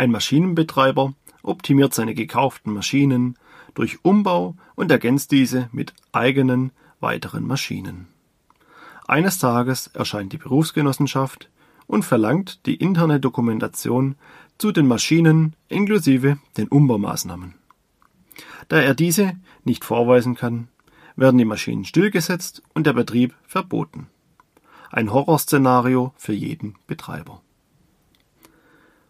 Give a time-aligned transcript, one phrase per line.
[0.00, 1.12] Ein Maschinenbetreiber
[1.42, 3.36] optimiert seine gekauften Maschinen
[3.74, 8.08] durch Umbau und ergänzt diese mit eigenen weiteren Maschinen.
[9.06, 11.50] Eines Tages erscheint die Berufsgenossenschaft
[11.86, 14.14] und verlangt die interne Dokumentation
[14.56, 17.56] zu den Maschinen inklusive den Umbaumaßnahmen.
[18.68, 20.68] Da er diese nicht vorweisen kann,
[21.14, 24.06] werden die Maschinen stillgesetzt und der Betrieb verboten.
[24.90, 27.42] Ein Horrorszenario für jeden Betreiber.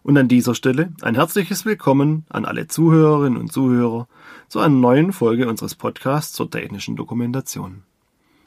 [0.02, 4.08] Und an dieser Stelle ein herzliches Willkommen an alle Zuhörerinnen und Zuhörer
[4.48, 7.82] zu einer neuen Folge unseres Podcasts zur technischen Dokumentation.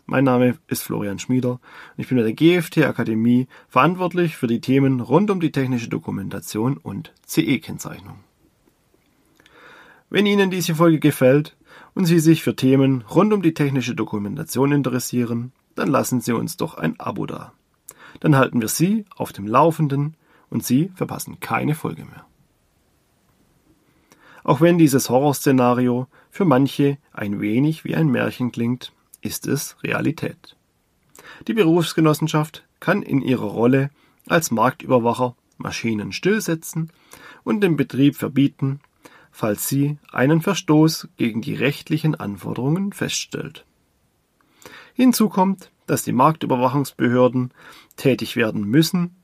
[0.07, 1.59] Mein Name ist Florian Schmieder und
[1.97, 6.77] ich bin bei der GFT Akademie verantwortlich für die Themen rund um die technische Dokumentation
[6.77, 8.15] und CE-Kennzeichnung.
[10.09, 11.55] Wenn Ihnen diese Folge gefällt
[11.93, 16.57] und Sie sich für Themen rund um die technische Dokumentation interessieren, dann lassen Sie uns
[16.57, 17.53] doch ein Abo da.
[18.21, 20.15] Dann halten wir Sie auf dem Laufenden
[20.53, 22.27] und Sie verpassen keine Folge mehr.
[24.43, 30.55] Auch wenn dieses Horrorszenario für manche ein wenig wie ein Märchen klingt, ist es Realität.
[31.47, 33.89] Die Berufsgenossenschaft kann in ihrer Rolle
[34.27, 36.91] als Marktüberwacher Maschinen stillsetzen
[37.43, 38.79] und den Betrieb verbieten,
[39.31, 43.65] falls sie einen Verstoß gegen die rechtlichen Anforderungen feststellt.
[44.93, 47.51] Hinzu kommt, dass die Marktüberwachungsbehörden
[47.95, 49.15] tätig werden müssen,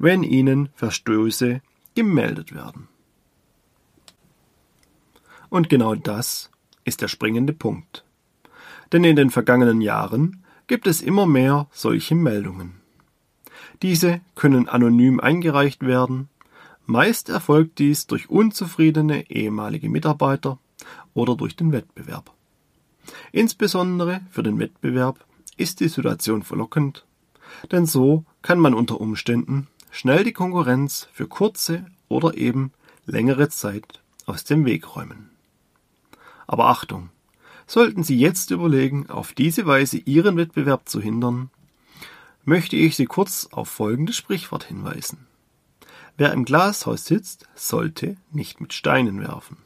[0.00, 1.60] wenn ihnen Verstöße
[1.94, 2.88] gemeldet werden.
[5.50, 6.50] Und genau das
[6.84, 8.04] ist der springende Punkt.
[8.92, 12.80] Denn in den vergangenen Jahren gibt es immer mehr solche Meldungen.
[13.82, 16.30] Diese können anonym eingereicht werden,
[16.86, 20.58] meist erfolgt dies durch unzufriedene ehemalige Mitarbeiter
[21.12, 22.32] oder durch den Wettbewerb.
[23.32, 25.26] Insbesondere für den Wettbewerb
[25.58, 27.04] ist die Situation verlockend,
[27.70, 32.72] denn so kann man unter Umständen schnell die Konkurrenz für kurze oder eben
[33.06, 35.30] längere Zeit aus dem Weg räumen.
[36.46, 37.10] Aber Achtung!
[37.66, 41.50] Sollten Sie jetzt überlegen, auf diese Weise Ihren Wettbewerb zu hindern,
[42.44, 45.28] möchte ich Sie kurz auf folgendes Sprichwort hinweisen.
[46.16, 49.58] Wer im Glashaus sitzt, sollte nicht mit Steinen werfen.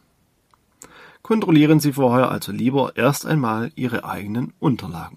[1.22, 5.16] Kontrollieren Sie vorher also lieber erst einmal Ihre eigenen Unterlagen.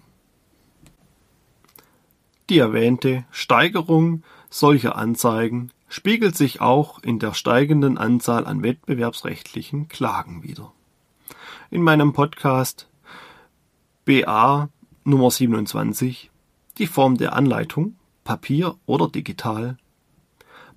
[2.48, 10.42] Die erwähnte Steigerung solcher Anzeigen spiegelt sich auch in der steigenden Anzahl an wettbewerbsrechtlichen Klagen
[10.42, 10.72] wider.
[11.70, 12.88] In meinem Podcast
[14.04, 14.68] BA
[15.04, 16.30] Nummer 27
[16.78, 19.78] Die Form der Anleitung Papier oder digital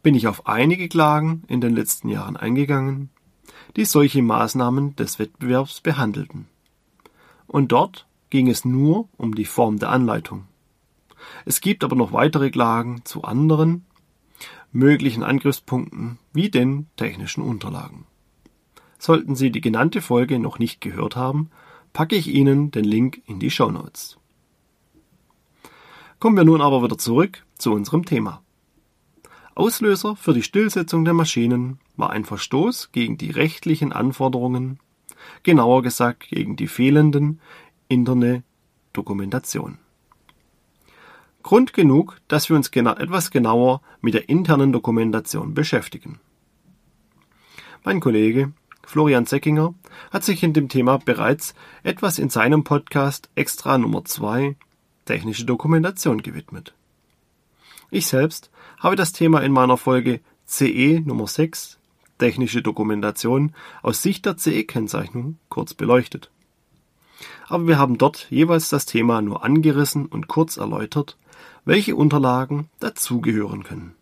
[0.03, 3.09] bin ich auf einige Klagen in den letzten Jahren eingegangen,
[3.75, 6.47] die solche Maßnahmen des Wettbewerbs behandelten.
[7.47, 10.47] Und dort ging es nur um die Form der Anleitung.
[11.45, 13.85] Es gibt aber noch weitere Klagen zu anderen
[14.71, 18.05] möglichen Angriffspunkten wie den technischen Unterlagen.
[18.97, 21.49] Sollten Sie die genannte Folge noch nicht gehört haben,
[21.93, 24.17] packe ich Ihnen den Link in die Show Notes.
[26.19, 28.43] Kommen wir nun aber wieder zurück zu unserem Thema.
[29.55, 34.79] Auslöser für die Stillsetzung der Maschinen war ein Verstoß gegen die rechtlichen Anforderungen,
[35.43, 37.41] genauer gesagt gegen die fehlenden
[37.87, 38.43] interne
[38.93, 39.77] Dokumentation.
[41.43, 46.19] Grund genug, dass wir uns etwas genauer mit der internen Dokumentation beschäftigen.
[47.83, 48.53] Mein Kollege
[48.83, 49.73] Florian Seckinger
[50.11, 51.53] hat sich in dem Thema bereits
[51.83, 54.55] etwas in seinem Podcast Extra Nummer 2
[55.05, 56.73] Technische Dokumentation gewidmet.
[57.89, 61.79] Ich selbst habe das Thema in meiner Folge CE Nummer 6
[62.17, 66.29] Technische Dokumentation aus Sicht der CE-Kennzeichnung kurz beleuchtet.
[67.51, 71.17] Aber wir haben dort jeweils das Thema nur angerissen und kurz erläutert
[71.65, 73.93] welche Unterlagen dazugehören können.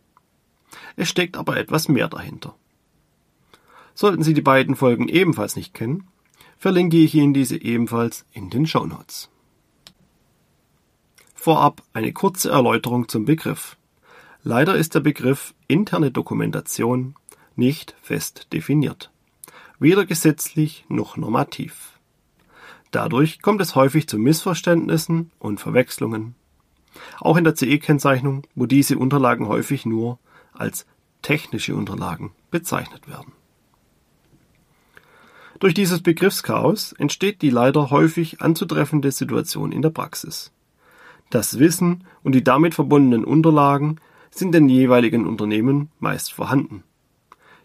[0.95, 2.55] Es steckt aber etwas mehr dahinter.
[3.95, 6.07] Sollten Sie die beiden Folgen ebenfalls nicht kennen,
[6.59, 9.31] verlinke ich Ihnen diese ebenfalls in den Show Notes.
[11.33, 13.77] Vorab eine kurze Erläuterung zum Begriff.
[14.43, 17.15] Leider ist der Begriff interne Dokumentation
[17.55, 19.11] nicht fest definiert,
[19.79, 21.98] weder gesetzlich noch normativ.
[22.91, 26.35] Dadurch kommt es häufig zu Missverständnissen und Verwechslungen
[27.19, 30.19] auch in der CE-Kennzeichnung, wo diese Unterlagen häufig nur
[30.53, 30.85] als
[31.21, 33.33] technische Unterlagen bezeichnet werden.
[35.59, 40.51] Durch dieses Begriffschaos entsteht die leider häufig anzutreffende Situation in der Praxis.
[41.29, 43.99] Das Wissen und die damit verbundenen Unterlagen
[44.31, 46.83] sind den jeweiligen Unternehmen meist vorhanden,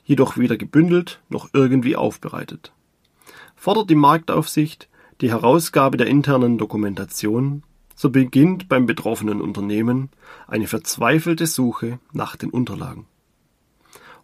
[0.05, 2.73] jedoch weder gebündelt noch irgendwie aufbereitet.
[3.55, 4.89] Fordert die Marktaufsicht
[5.21, 7.63] die Herausgabe der internen Dokumentation
[7.95, 10.11] so beginnt beim betroffenen Unternehmen
[10.49, 13.07] eine verzweifelte Suche nach den Unterlagen.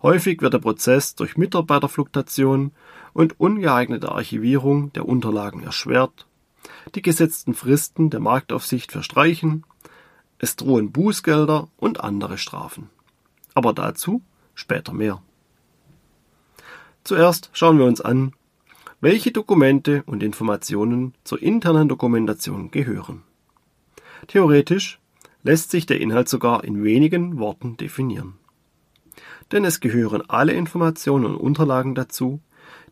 [0.02, 2.72] Häufig wird der Prozess durch Mitarbeiterfluktuation
[3.12, 6.26] und ungeeignete Archivierung der Unterlagen erschwert,
[6.94, 9.64] die gesetzten Fristen der Marktaufsicht verstreichen,
[10.38, 12.88] es drohen Bußgelder und andere Strafen.
[13.54, 14.22] Aber dazu
[14.54, 15.22] später mehr.
[17.04, 18.32] Zuerst schauen wir uns an,
[19.00, 23.22] welche Dokumente und Informationen zur internen Dokumentation gehören.
[24.26, 24.98] Theoretisch
[25.42, 28.34] lässt sich der Inhalt sogar in wenigen Worten definieren.
[29.52, 32.40] Denn es gehören alle Informationen und Unterlagen dazu,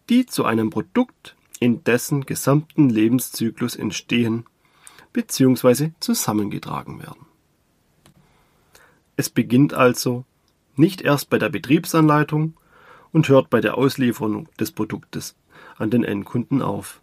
[0.09, 4.45] die zu einem Produkt in dessen gesamten Lebenszyklus entstehen
[5.13, 5.91] bzw.
[6.01, 7.27] zusammengetragen werden.
[9.17, 10.25] Es beginnt also
[10.77, 12.55] nicht erst bei der Betriebsanleitung
[13.13, 15.35] und hört bei der Auslieferung des Produktes
[15.79, 17.01] an den Endkunden auf.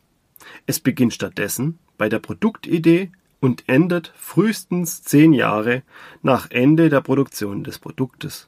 [0.66, 5.83] Es beginnt stattdessen bei der Produktidee und endet frühestens zehn Jahre
[6.22, 8.48] nach Ende der Produktion des Produktes.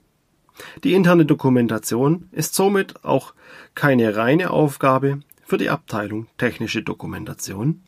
[0.83, 3.33] Die interne Dokumentation ist somit auch
[3.75, 7.83] keine reine Aufgabe für die Abteilung technische Dokumentation,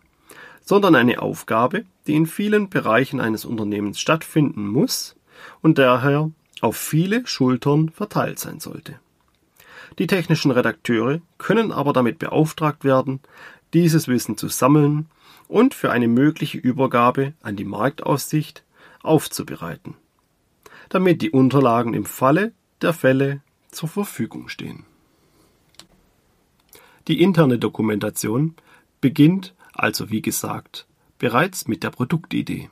[0.62, 5.15] sondern eine Aufgabe, die in vielen Bereichen eines Unternehmens stattfinden muss
[5.62, 6.31] und daher
[6.62, 9.00] auf viele Schultern verteilt sein sollte.
[10.00, 13.19] Die technischen Redakteure können aber damit beauftragt werden,
[13.74, 15.07] dieses Wissen zu sammeln
[15.50, 18.63] und für eine mögliche Übergabe an die Marktaussicht
[19.04, 19.96] aufzubereiten,
[20.88, 23.42] damit die Unterlagen im Falle der Fälle
[23.72, 24.86] zur Verfügung stehen.
[27.10, 28.56] Die interne Dokumentation
[29.02, 30.88] beginnt also wie gesagt
[31.18, 32.69] bereits mit der Produktidee.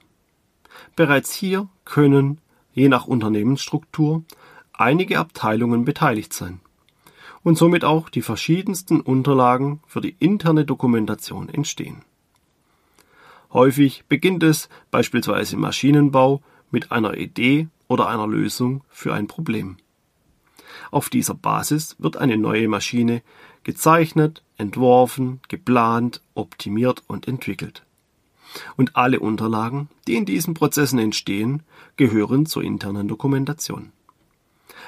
[0.96, 2.40] Bereits hier können,
[2.74, 4.24] je nach Unternehmensstruktur,
[4.72, 6.62] einige Abteilungen beteiligt sein
[7.48, 12.02] und somit auch die verschiedensten Unterlagen für die interne Dokumentation entstehen.
[13.54, 16.42] Häufig beginnt es beispielsweise im Maschinenbau
[16.72, 19.78] mit einer Idee oder einer Lösung für ein Problem.
[20.92, 23.22] Auf dieser Basis wird eine neue Maschine
[23.64, 27.86] gezeichnet, entworfen, geplant, optimiert und entwickelt.
[28.76, 31.64] Und alle Unterlagen, die in diesen Prozessen entstehen,
[31.96, 33.94] gehören zur internen Dokumentation.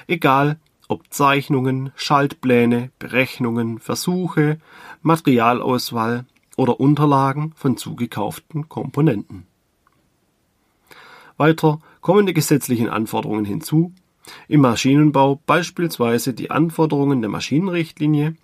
[0.07, 0.59] Egal,
[0.89, 4.59] ob Zeichnungen, Schaltpläne, Berechnungen, Versuche,
[5.01, 6.25] Materialauswahl
[6.57, 9.45] oder Unterlagen von zugekauften Komponenten.
[11.37, 13.93] Weiter kommen die gesetzlichen Anforderungen hinzu,
[14.47, 18.35] im Maschinenbau beispielsweise die Anforderungen der Maschinenrichtlinie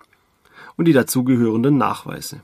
[0.78, 2.42] und die dazugehörenden Nachweise.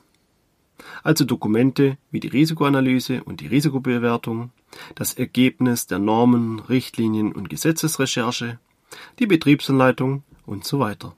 [1.04, 4.51] Also Dokumente wie die Risikoanalyse und die Risikobewertung,
[4.95, 8.59] das Ergebnis der Normen, Richtlinien und Gesetzesrecherche,
[9.19, 11.15] die Betriebsanleitung und so weiter.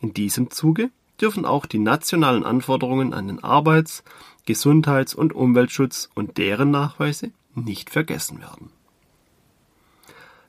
[0.00, 0.90] In diesem Zuge
[1.20, 4.04] dürfen auch die nationalen Anforderungen an den Arbeits-,
[4.44, 8.70] Gesundheits- und Umweltschutz und deren Nachweise nicht vergessen werden.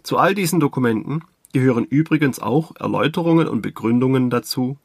[0.04, 4.78] Zu all diesen Dokumenten gehören übrigens auch Erläuterungen und Begründungen dazu,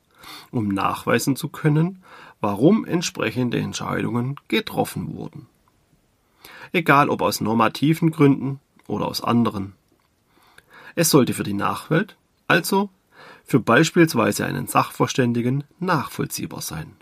[0.50, 2.02] um nachweisen zu können,
[2.40, 5.46] warum entsprechende Entscheidungen getroffen wurden.
[6.72, 9.74] Egal ob aus normativen Gründen oder aus anderen.
[10.94, 12.16] Es sollte für die Nachwelt,
[12.48, 12.90] also
[13.44, 16.96] für beispielsweise einen Sachverständigen, nachvollziehbar sein.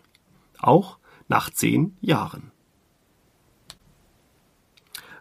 [0.58, 0.98] Auch
[1.28, 2.50] nach zehn Jahren.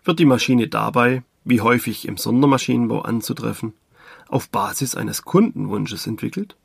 [0.03, 3.73] Wird die Maschine dabei wie häufig im Sondermaschinenbau anzutreffen,
[4.27, 6.55] auf Basis eines Kundenwunsches entwickelt,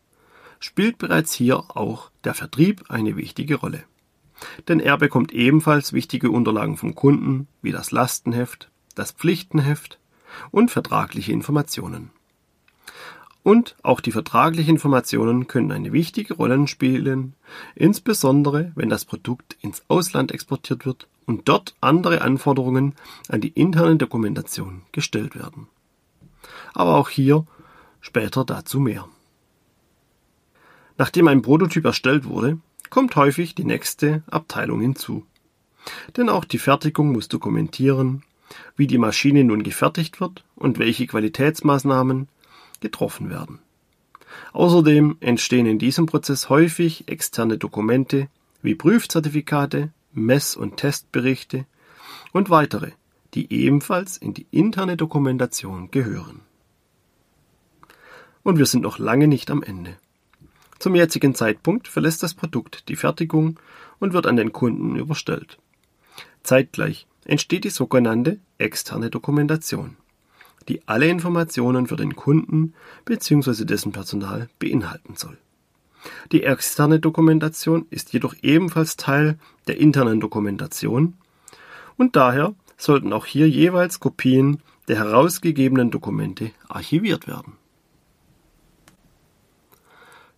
[0.61, 3.85] spielt bereits hier auch der Vertrieb eine wichtige Rolle.
[4.69, 9.99] Denn er bekommt ebenfalls wichtige Unterlagen vom Kunden, wie das Lastenheft, das Pflichtenheft
[10.51, 12.11] und vertragliche Informationen.
[13.43, 17.35] Und auch die vertraglichen Informationen können eine wichtige Rolle spielen,
[17.75, 22.95] insbesondere wenn das Produkt ins Ausland exportiert wird und dort andere Anforderungen
[23.29, 25.69] an die interne Dokumentation gestellt werden.
[26.73, 27.47] Aber auch hier
[28.01, 29.07] später dazu mehr.
[30.97, 35.27] Nachdem ein Prototyp erstellt wurde, kommt häufig die nächste Abteilung hinzu.
[36.17, 38.23] Denn auch die Fertigung muss dokumentieren,
[38.77, 42.29] wie die Maschine nun gefertigt wird und welche Qualitätsmaßnahmen
[42.81, 43.61] getroffen werden.
[44.53, 48.29] Außerdem entstehen in diesem Prozess häufig externe Dokumente
[48.63, 51.67] wie Prüfzertifikate, Mess- und Testberichte
[52.33, 52.93] und weitere,
[53.35, 56.41] die ebenfalls in die interne Dokumentation gehören.
[58.43, 59.97] Und wir sind noch lange nicht am Ende.
[60.79, 63.59] Zum jetzigen Zeitpunkt verlässt das Produkt die Fertigung
[63.99, 65.59] und wird an den Kunden überstellt.
[66.43, 69.97] Zeitgleich entsteht die sogenannte externe Dokumentation,
[70.69, 73.65] die alle Informationen für den Kunden bzw.
[73.65, 75.39] dessen Personal beinhalten soll.
[76.33, 81.15] Die externe Dokumentation ist jedoch ebenfalls Teil der internen Dokumentation
[81.97, 87.55] und daher sollten auch hier jeweils Kopien der herausgegebenen Dokumente archiviert werden.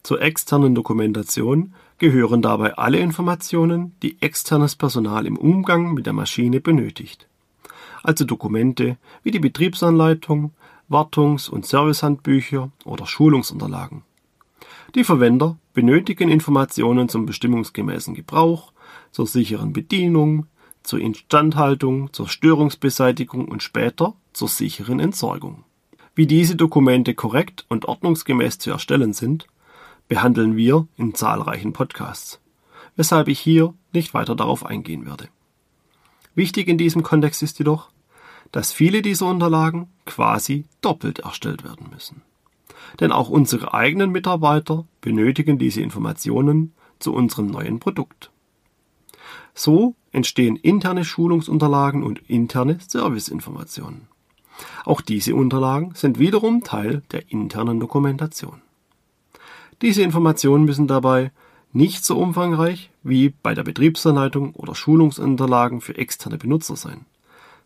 [0.03, 6.61] Zur externen Dokumentation gehören dabei alle Informationen, die externes Personal im Umgang mit der Maschine
[6.61, 7.29] benötigt.
[8.03, 10.53] Also Dokumente wie die Betriebsanleitung,
[10.89, 14.03] Wartungs- und Servicehandbücher oder Schulungsunterlagen.
[14.95, 18.73] Die Verwender benötigen Informationen zum bestimmungsgemäßen Gebrauch,
[19.11, 20.47] zur sicheren Bedienung,
[20.83, 25.65] zur Instandhaltung, zur Störungsbeseitigung und später zur sicheren Entsorgung.
[26.15, 29.49] Wie diese Dokumente korrekt und ordnungsgemäß zu erstellen sind,
[30.09, 32.41] behandeln wir in zahlreichen Podcasts,
[32.97, 35.29] weshalb ich hier nicht weiter darauf eingehen werde.
[36.35, 37.91] Wichtig in diesem Kontext ist jedoch,
[38.53, 42.23] dass viele dieser Unterlagen quasi doppelt erstellt werden müssen.
[43.01, 48.31] Denn auch unsere eigenen Mitarbeiter benötigen diese Informationen zu unserem neuen Produkt.
[49.55, 54.09] So entstehen interne Schulungsunterlagen und interne Serviceinformationen.
[54.85, 58.63] Auch diese Unterlagen sind wiederum Teil der internen Dokumentation.
[59.83, 61.33] Diese Informationen müssen dabei
[61.73, 67.05] nicht so umfangreich wie bei der Betriebsanleitung oder Schulungsunterlagen für externe Benutzer sein,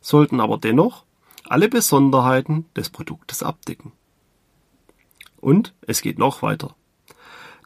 [0.00, 1.04] sollten aber dennoch
[1.48, 3.92] alle Besonderheiten des Produktes abdecken.
[5.40, 6.74] Und es geht noch weiter.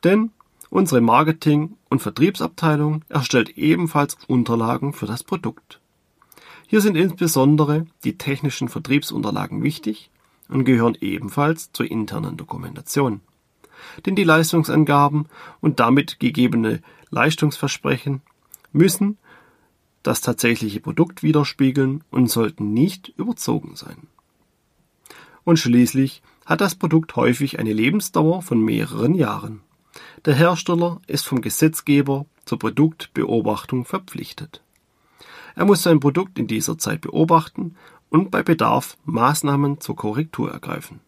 [0.05, 0.31] Denn
[0.69, 5.81] unsere Marketing- und Vertriebsabteilung erstellt ebenfalls Unterlagen für das Produkt.
[6.67, 10.11] Hier sind insbesondere die technischen Vertriebsunterlagen wichtig
[10.49, 13.23] und gehören ebenfalls zur internen Dokumentation
[14.07, 15.27] denn die Leistungsangaben
[15.61, 18.23] und damit gegebene Leistungsversprechen
[18.73, 19.19] müssen
[20.03, 24.09] das tatsächliche Produkt widerspiegeln und sollten nicht überzogen sein.
[25.45, 29.61] Und schließlich hat das Produkt häufig eine Lebensdauer von mehreren Jahren.
[30.25, 34.63] Der Hersteller ist vom Gesetzgeber zur Produktbeobachtung verpflichtet.
[35.55, 37.77] Er muss sein Produkt in dieser Zeit beobachten
[38.11, 41.01] und bei Bedarf Maßnahmen zur Korrektur ergreifen.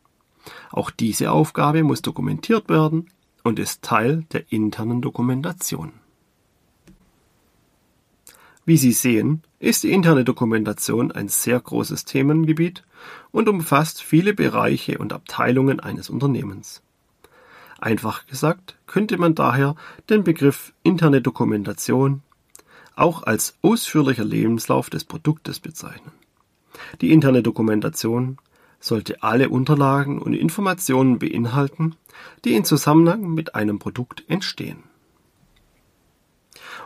[0.70, 3.08] Auch diese Aufgabe muss dokumentiert werden
[3.42, 5.92] und ist Teil der internen Dokumentation.
[8.64, 12.82] Wie Sie sehen, ist die interne Dokumentation ein sehr großes Themengebiet
[13.30, 16.82] und umfasst viele Bereiche und Abteilungen eines Unternehmens.
[17.78, 19.76] Einfach gesagt könnte man daher
[20.10, 22.22] den Begriff interne Dokumentation
[22.96, 26.12] auch als ausführlicher Lebenslauf des Produktes bezeichnen.
[27.00, 28.38] Die interne Dokumentation
[28.86, 31.96] sollte alle Unterlagen und Informationen beinhalten,
[32.44, 34.84] die in Zusammenhang mit einem Produkt entstehen.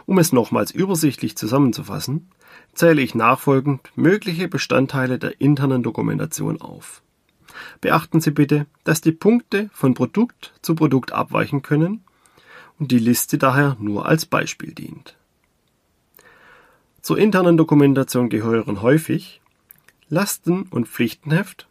[0.06, 2.30] Um es nochmals übersichtlich zusammenzufassen,
[2.72, 7.02] zähle ich nachfolgend mögliche Bestandteile der internen Dokumentation auf.
[7.82, 12.02] Beachten Sie bitte, dass die Punkte von Produkt zu Produkt abweichen können
[12.78, 15.18] und die Liste daher nur als Beispiel dient.
[17.02, 19.42] Zur internen Dokumentation gehören häufig
[20.08, 21.66] Lasten- und Pflichtenheft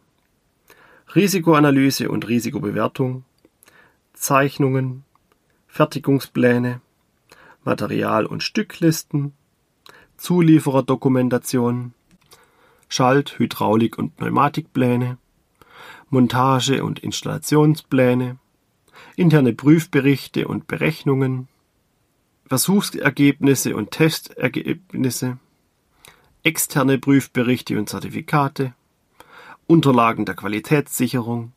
[1.14, 3.24] Risikoanalyse und Risikobewertung,
[4.12, 5.04] Zeichnungen,
[5.66, 6.80] Fertigungspläne,
[7.64, 9.32] Material- und Stücklisten,
[10.18, 11.94] Zuliefererdokumentation,
[12.88, 15.18] Schalt-, Hydraulik- und Pneumatikpläne,
[16.10, 18.38] Montage- und Installationspläne,
[19.16, 21.48] interne Prüfberichte und Berechnungen,
[22.46, 25.38] Versuchsergebnisse und Testergebnisse,
[26.44, 28.74] externe Prüfberichte und Zertifikate,
[29.70, 31.52] Unterlagen der Qualitätssicherung,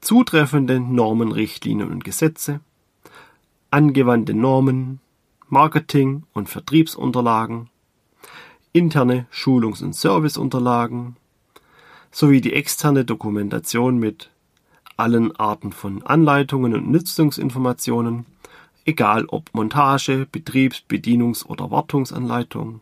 [0.00, 2.60] zutreffende Normen, Richtlinien und Gesetze,
[3.72, 5.00] angewandte Normen,
[5.48, 7.70] Marketing- und Vertriebsunterlagen,
[8.72, 11.16] interne Schulungs- und Serviceunterlagen
[12.12, 14.30] sowie die externe Dokumentation mit
[14.96, 18.26] allen Arten von Anleitungen und Nutzungsinformationen,
[18.84, 22.80] egal ob Montage, Betriebs-, Bedienungs- oder Wartungsanleitung,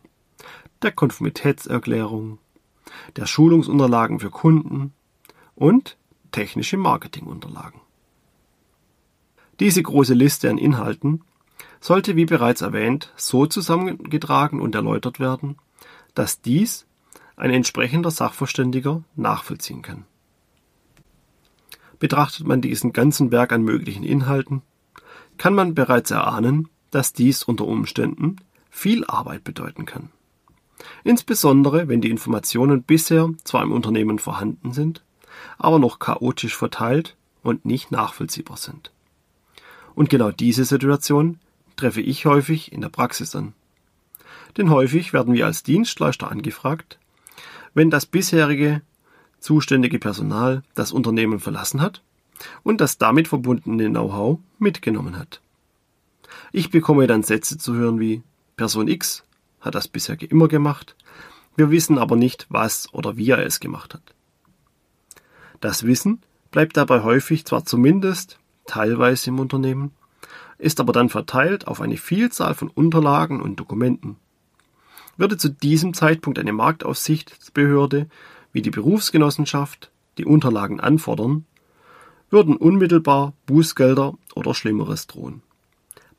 [0.83, 2.37] der Konformitätserklärung,
[3.15, 4.93] der Schulungsunterlagen für Kunden
[5.55, 5.97] und
[6.31, 7.79] technische Marketingunterlagen.
[9.59, 11.23] Diese große Liste an Inhalten
[11.79, 15.57] sollte, wie bereits erwähnt, so zusammengetragen und erläutert werden,
[16.15, 16.87] dass dies
[17.35, 20.05] ein entsprechender Sachverständiger nachvollziehen kann.
[21.99, 24.61] Betrachtet man diesen ganzen Berg an möglichen Inhalten,
[25.37, 28.37] kann man bereits erahnen, dass dies unter Umständen
[28.69, 30.09] viel Arbeit bedeuten kann.
[31.03, 35.03] Insbesondere wenn die Informationen bisher zwar im Unternehmen vorhanden sind,
[35.57, 38.91] aber noch chaotisch verteilt und nicht nachvollziehbar sind.
[39.95, 41.39] Und genau diese Situation
[41.75, 43.53] treffe ich häufig in der Praxis an.
[44.57, 46.99] Denn häufig werden wir als Dienstleister angefragt,
[47.73, 48.81] wenn das bisherige
[49.39, 52.01] zuständige Personal das Unternehmen verlassen hat
[52.63, 55.41] und das damit verbundene Know-how mitgenommen hat.
[56.51, 58.21] Ich bekomme dann Sätze zu hören wie
[58.55, 59.23] Person X
[59.63, 60.95] hat das bisher immer gemacht.
[61.55, 64.13] Wir wissen aber nicht, was oder wie er es gemacht hat.
[65.61, 69.91] Das Wissen bleibt dabei häufig zwar zumindest teilweise im Unternehmen,
[70.57, 74.17] ist aber dann verteilt auf eine Vielzahl von Unterlagen und Dokumenten.
[75.17, 78.07] Würde zu diesem Zeitpunkt eine Marktaufsichtsbehörde
[78.51, 81.45] wie die Berufsgenossenschaft die Unterlagen anfordern,
[82.29, 85.41] würden unmittelbar Bußgelder oder Schlimmeres drohen.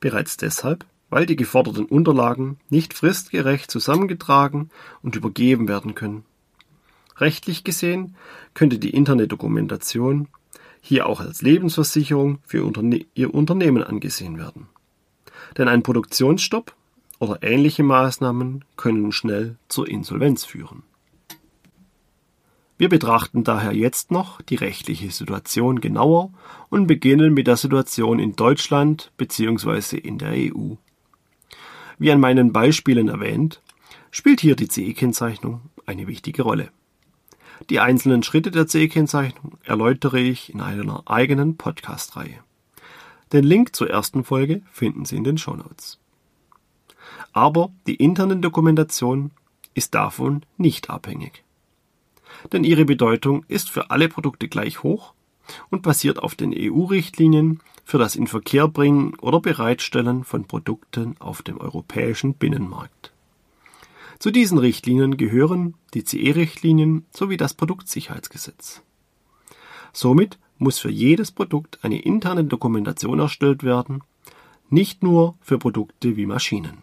[0.00, 4.70] Bereits deshalb, weil die geforderten Unterlagen nicht fristgerecht zusammengetragen
[5.02, 6.24] und übergeben werden können.
[7.16, 8.16] Rechtlich gesehen
[8.54, 10.28] könnte die interne Dokumentation
[10.80, 14.68] hier auch als Lebensversicherung für Unterne Ihr Unternehmen angesehen werden.
[15.56, 16.74] Denn ein Produktionsstopp
[17.18, 20.82] oder ähnliche Maßnahmen können schnell zur Insolvenz führen.
[22.76, 26.32] Wir betrachten daher jetzt noch die rechtliche Situation genauer
[26.70, 29.96] und beginnen mit der Situation in Deutschland bzw.
[29.96, 30.74] in der EU.
[31.98, 33.62] Wie an meinen Beispielen erwähnt,
[34.10, 36.70] spielt hier die CE-Kennzeichnung eine wichtige Rolle.
[37.70, 42.38] Die einzelnen Schritte der CE-Kennzeichnung erläutere ich in einer eigenen Podcast-Reihe.
[43.32, 45.98] Den Link zur ersten Folge finden Sie in den Shownotes.
[47.32, 49.30] Aber die interne Dokumentation
[49.74, 51.44] ist davon nicht abhängig.
[52.52, 55.14] Denn ihre Bedeutung ist für alle Produkte gleich hoch
[55.70, 62.34] und basiert auf den EU-Richtlinien für das Inverkehrbringen oder Bereitstellen von Produkten auf dem europäischen
[62.34, 63.12] Binnenmarkt.
[64.18, 68.82] Zu diesen Richtlinien gehören die CE-Richtlinien sowie das Produktsicherheitsgesetz.
[69.92, 74.02] Somit muss für jedes Produkt eine interne Dokumentation erstellt werden,
[74.70, 76.78] nicht nur für Produkte wie Maschinen.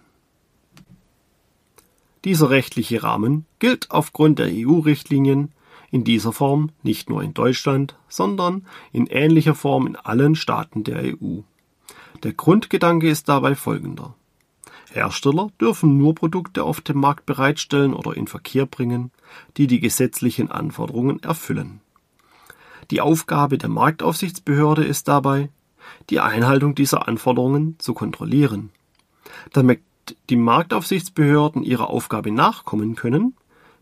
[2.24, 5.52] Dieser rechtliche Rahmen gilt aufgrund der EU-Richtlinien
[5.92, 11.04] in dieser Form nicht nur in Deutschland, sondern in ähnlicher Form in allen Staaten der
[11.04, 11.42] EU.
[12.24, 14.16] Der Grundgedanke ist dabei folgender.
[14.92, 19.12] Hersteller dürfen nur Produkte auf dem Markt bereitstellen oder in Verkehr bringen,
[19.58, 21.82] die die gesetzlichen Anforderungen erfüllen.
[22.90, 25.50] Die Aufgabe der Marktaufsichtsbehörde ist dabei,
[26.10, 28.70] die Einhaltung dieser Anforderungen zu kontrollieren.
[29.54, 29.82] Damit
[30.30, 33.36] die Marktaufsichtsbehörden ihrer Aufgabe nachkommen können,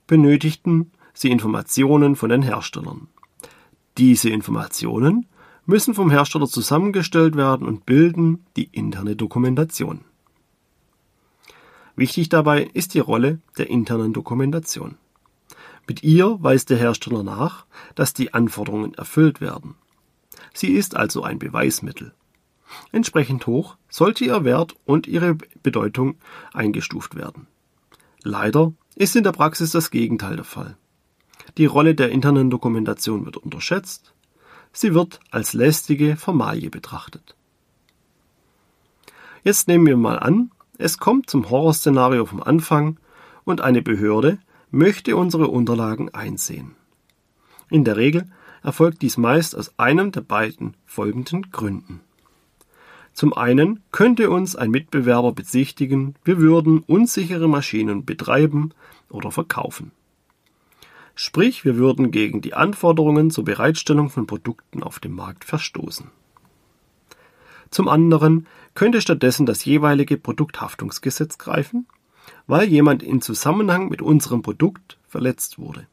[0.06, 3.10] benötigten sie Informationen von den Herstellern.
[3.98, 5.28] Diese Informationen
[5.66, 10.06] müssen vom Hersteller zusammengestellt werden und bilden die interne Dokumentation.
[11.98, 14.96] Wichtig dabei ist die Rolle der internen Dokumentation.
[15.90, 19.76] Mit ihr weist der Hersteller nach, dass die Anforderungen erfüllt werden.
[20.54, 22.14] Sie ist also ein Beweismittel.
[22.94, 26.16] Entsprechend hoch sollte ihr Wert und ihre Bedeutung
[26.54, 27.48] eingestuft werden.
[28.24, 30.78] Leider ist in der Praxis das Gegenteil der Fall.
[31.58, 34.14] Die Rolle der internen Dokumentation wird unterschätzt,
[34.72, 37.36] sie wird als lästige Formalie betrachtet.
[39.44, 42.98] Jetzt nehmen wir mal an, es kommt zum Horrorszenario vom Anfang
[43.46, 44.40] und eine Behörde
[44.72, 46.76] möchte unsere Unterlagen einsehen.
[47.70, 48.30] In der Regel
[48.64, 52.02] erfolgt dies meist aus einem der beiden folgenden Gründen.
[53.14, 58.72] Zum einen könnte uns ein Mitbewerber bezichtigen, wir würden unsichere Maschinen betreiben
[59.10, 59.92] oder verkaufen.
[61.22, 66.10] Sprich, wir würden gegen die Anforderungen zur Bereitstellung von Produkten auf dem Markt verstoßen.
[67.72, 71.88] Zum anderen könnte stattdessen das jeweilige Produkthaftungsgesetz greifen,
[72.48, 75.88] weil jemand in Zusammenhang mit unserem Produkt verletzt wurde.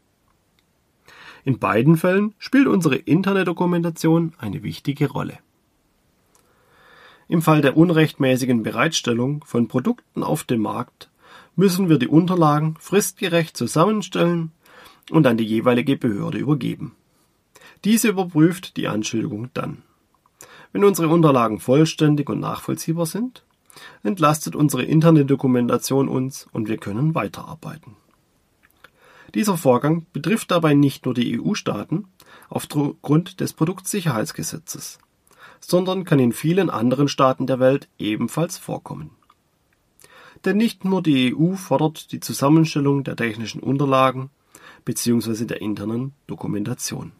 [1.45, 5.41] In beiden Fällen spielt unsere interne Dokumentation eine wichtige Rolle.
[7.27, 11.11] Im Fall der unrechtmäßigen Bereitstellung von Produkten auf dem Markt
[11.57, 14.53] müssen wir die Unterlagen fristgerecht zusammenstellen
[15.11, 16.95] und an die jeweilige Behörde übergeben.
[17.85, 19.83] Diese überprüft die Anschuldigung dann.
[20.73, 23.45] Wenn unsere Unterlagen vollständig und nachvollziehbar sind,
[24.03, 27.97] entlastet unsere interne Dokumentation uns und wir können weiterarbeiten.
[29.35, 32.09] Dieser Vorgang betrifft dabei nicht nur die EU-Staaten
[32.49, 34.99] aufgrund des Produktsicherheitsgesetzes,
[35.61, 39.11] sondern kann in vielen anderen Staaten der Welt ebenfalls vorkommen.
[40.45, 44.31] Denn nicht nur die EU fordert die Zusammenstellung der technischen Unterlagen
[44.87, 45.44] bzw.
[45.44, 47.12] der internen Dokumentation.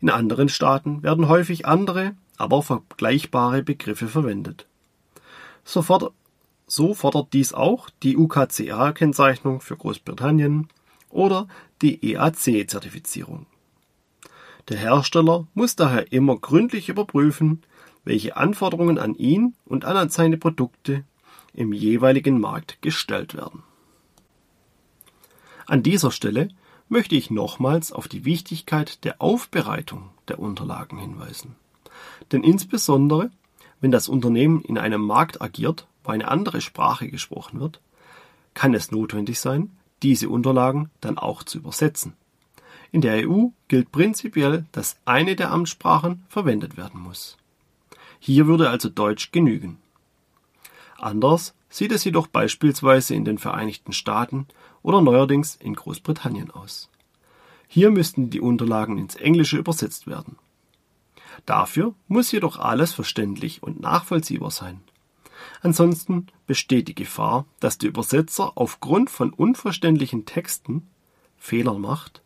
[0.00, 4.66] In anderen Staaten werden häufig andere, aber vergleichbare Begriffe verwendet.
[5.64, 6.12] So fordert,
[6.66, 10.68] so fordert dies auch die UKCA-Kennzeichnung für Großbritannien
[11.10, 11.46] oder
[11.80, 13.46] die EAC-Zertifizierung.
[14.68, 17.62] Der Hersteller muss daher immer gründlich überprüfen,
[18.04, 21.04] welche Anforderungen an ihn und an seine Produkte
[21.52, 23.62] im jeweiligen Markt gestellt werden.
[25.66, 26.48] An dieser Stelle
[26.88, 31.56] möchte ich nochmals auf die Wichtigkeit der Aufbereitung der Unterlagen hinweisen.
[32.32, 33.30] Denn insbesondere,
[33.80, 37.80] wenn das Unternehmen in einem Markt agiert, wo eine andere Sprache gesprochen wird,
[38.52, 39.70] kann es notwendig sein,
[40.02, 42.14] diese Unterlagen dann auch zu übersetzen.
[42.92, 47.36] In der EU gilt prinzipiell, dass eine der Amtssprachen verwendet werden muss.
[48.20, 49.78] Hier würde also Deutsch genügen.
[50.98, 54.46] Anders sieht es jedoch beispielsweise in den Vereinigten Staaten
[54.84, 56.88] oder neuerdings in Großbritannien aus.
[57.66, 60.36] Hier müssten die Unterlagen ins Englische übersetzt werden.
[61.46, 64.80] Dafür muss jedoch alles verständlich und nachvollziehbar sein.
[65.62, 70.86] Ansonsten besteht die Gefahr, dass der Übersetzer aufgrund von unverständlichen Texten
[71.36, 72.22] Fehler macht,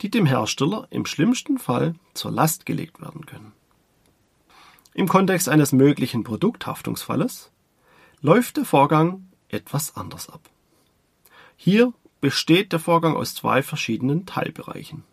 [0.00, 3.52] die dem Hersteller im schlimmsten Fall zur Last gelegt werden können.
[4.94, 7.50] Im Kontext eines möglichen Produkthaftungsfalles
[8.22, 10.40] läuft der Vorgang etwas anders ab.
[11.56, 15.04] Hier besteht der Vorgang aus zwei verschiedenen Teilbereichen.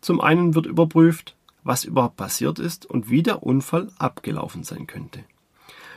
[0.00, 5.24] Zum einen wird überprüft, was überhaupt passiert ist und wie der Unfall abgelaufen sein könnte.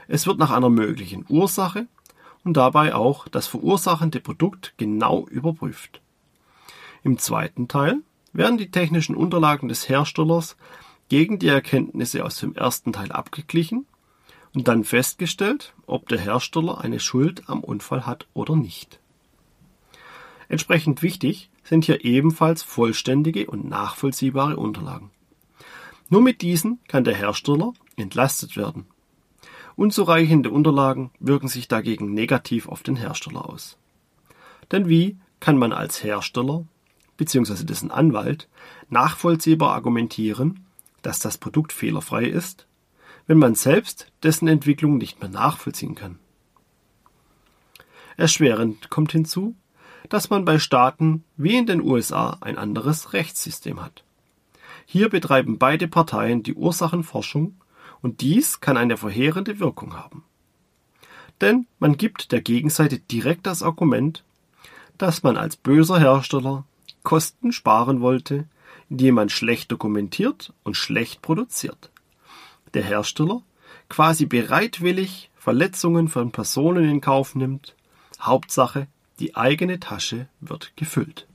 [0.07, 1.87] Es wird nach einer möglichen Ursache
[2.43, 6.01] und dabei auch das verursachende Produkt genau überprüft.
[7.03, 8.01] Im zweiten Teil
[8.33, 10.57] werden die technischen Unterlagen des Herstellers
[11.07, 13.85] gegen die Erkenntnisse aus dem ersten Teil abgeglichen
[14.53, 18.99] und dann festgestellt, ob der Hersteller eine Schuld am Unfall hat oder nicht.
[20.53, 25.09] Entsprechend wichtig sind hier ebenfalls vollständige und nachvollziehbare Unterlagen.
[26.09, 28.85] Nur mit diesen kann der Hersteller entlastet werden.
[29.75, 33.79] Unzureichende Unterlagen wirken sich dagegen negativ auf den Hersteller aus.
[34.71, 36.65] Denn wie kann man als Hersteller
[37.17, 37.63] bzw.
[37.63, 38.47] dessen Anwalt
[38.91, 40.67] nachvollziehbar argumentieren,
[41.01, 42.67] dass das Produkt fehlerfrei ist,
[43.25, 46.19] wenn man selbst dessen Entwicklung nicht mehr nachvollziehen kann?
[48.17, 49.55] Erschwerend kommt hinzu,
[50.09, 54.03] dass man bei Staaten wie in den USA ein anderes Rechtssystem hat.
[54.85, 57.55] Hier betreiben beide Parteien die Ursachenforschung
[58.01, 60.23] und dies kann eine verheerende Wirkung haben.
[61.41, 64.23] Denn man gibt der Gegenseite direkt das Argument,
[64.97, 66.65] dass man als böser Hersteller
[67.03, 68.47] Kosten sparen wollte,
[68.89, 71.91] indem man schlecht dokumentiert und schlecht produziert.
[72.73, 73.41] Der Hersteller
[73.89, 77.75] quasi bereitwillig Verletzungen von Personen in Kauf nimmt,
[78.21, 78.87] Hauptsache,
[79.19, 81.27] die eigene Tasche wird gefüllt.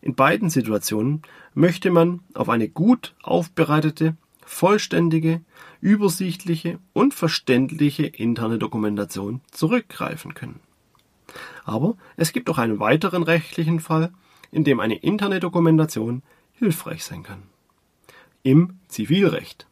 [0.00, 1.22] In beiden Situationen
[1.54, 5.42] möchte man auf eine gut aufbereitete, vollständige,
[5.80, 10.60] übersichtliche und verständliche interne Dokumentation zurückgreifen können.
[11.64, 14.12] Aber es gibt auch einen weiteren rechtlichen Fall,
[14.50, 17.42] in dem eine interne Dokumentation hilfreich sein kann.
[18.42, 19.66] Im Zivilrecht.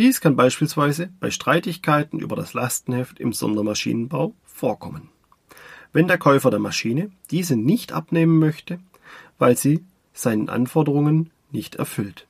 [0.00, 5.10] Dies kann beispielsweise bei Streitigkeiten über das Lastenheft im Sondermaschinenbau vorkommen
[5.92, 8.78] wenn der Käufer der Maschine diese nicht abnehmen möchte,
[9.38, 12.26] weil sie seinen Anforderungen nicht erfüllt,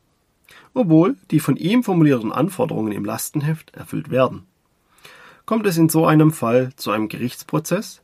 [0.75, 4.47] obwohl die von ihm formulierten Anforderungen im Lastenheft erfüllt werden.
[5.47, 8.03] Kommt es in so einem Fall zu einem Gerichtsprozess,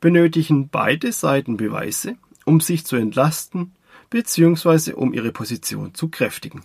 [0.00, 3.72] benötigen beide Seiten Beweise, um sich zu entlasten
[4.10, 4.92] bzw.
[4.92, 6.62] um ihre Position zu kräftigen.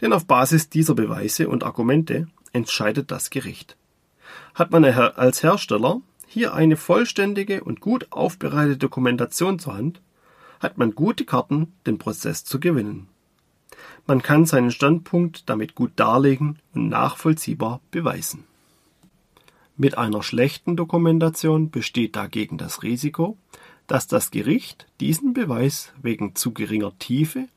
[0.00, 3.76] Denn auf Basis dieser Beweise und Argumente entscheidet das Gericht.
[4.54, 10.00] Hat man als Hersteller hier eine vollständige und gut aufbereitete Dokumentation zur Hand,
[10.60, 13.08] hat man gute Karten, den Prozess zu gewinnen.
[14.06, 18.44] Man kann seinen Standpunkt damit gut darlegen und nachvollziehbar beweisen.
[19.76, 23.38] Mit einer schlechten Dokumentation besteht dagegen das Risiko,
[23.86, 27.48] dass das Gericht diesen Beweis wegen zu geringer Tiefe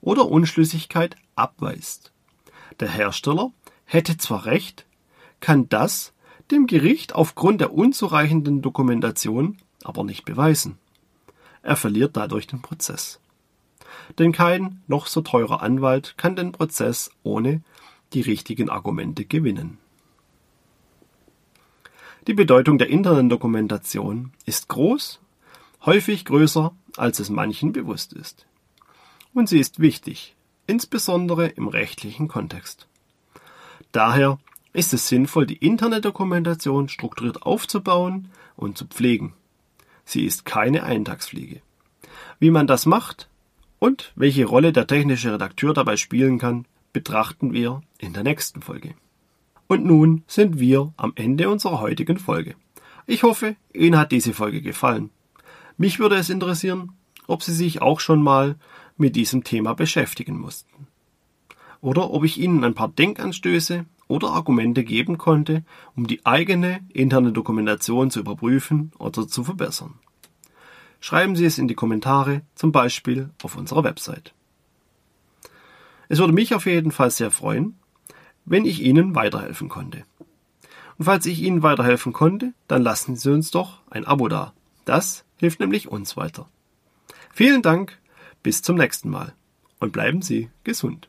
[0.00, 2.12] oder Unschlüssigkeit abweist.
[2.80, 3.52] Der Hersteller
[3.84, 4.86] hätte zwar recht,
[5.40, 6.12] kann das
[6.50, 10.78] dem Gericht aufgrund der unzureichenden Dokumentation aber nicht beweisen.
[11.62, 13.20] Er verliert dadurch den Prozess.
[14.18, 17.62] Denn kein noch so teurer Anwalt kann den Prozess ohne
[18.12, 19.78] die richtigen Argumente gewinnen.
[22.26, 25.20] Die Bedeutung der internen Dokumentation ist groß,
[25.84, 28.46] häufig größer, als es manchen bewusst ist.
[29.32, 30.35] Und sie ist wichtig,
[30.66, 32.86] insbesondere im rechtlichen Kontext.
[33.92, 34.38] Daher
[34.72, 39.32] ist es sinnvoll, die interne Dokumentation strukturiert aufzubauen und zu pflegen.
[40.04, 41.62] Sie ist keine Eintagsfliege.
[42.38, 43.28] Wie man das macht
[43.78, 48.94] und welche Rolle der technische Redakteur dabei spielen kann, betrachten wir in der nächsten Folge.
[49.66, 52.54] Und nun sind wir am Ende unserer heutigen Folge.
[53.06, 55.10] Ich hoffe, Ihnen hat diese Folge gefallen.
[55.76, 56.92] Mich würde es interessieren,
[57.26, 58.56] ob Sie sich auch schon mal
[58.96, 60.86] mit diesem Thema beschäftigen mussten.
[61.80, 67.32] Oder ob ich Ihnen ein paar Denkanstöße oder Argumente geben konnte, um die eigene interne
[67.32, 69.94] Dokumentation zu überprüfen oder zu verbessern.
[71.00, 74.32] Schreiben Sie es in die Kommentare, zum Beispiel auf unserer Website.
[76.08, 77.76] Es würde mich auf jeden Fall sehr freuen,
[78.44, 80.04] wenn ich Ihnen weiterhelfen konnte.
[80.98, 84.54] Und falls ich Ihnen weiterhelfen konnte, dann lassen Sie uns doch ein Abo da.
[84.84, 86.48] Das hilft nämlich uns weiter.
[87.32, 87.98] Vielen Dank,
[88.46, 89.34] bis zum nächsten Mal.
[89.80, 91.08] und bleiben Sie gesund.